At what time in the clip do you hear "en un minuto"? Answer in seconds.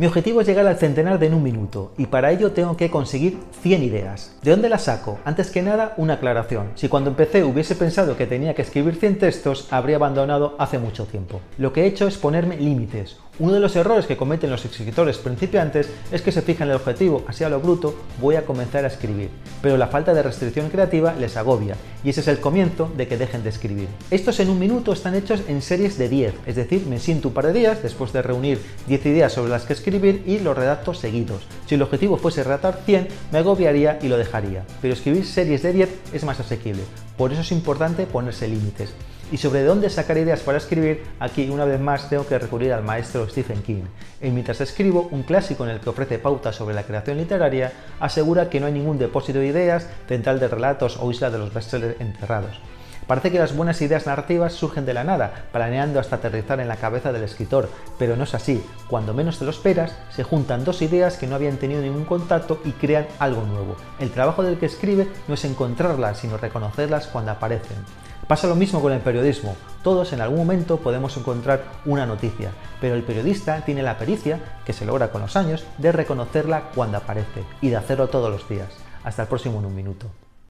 1.26-1.92, 24.40-24.92, 79.58-80.06